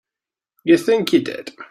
[0.63, 1.51] You think you did.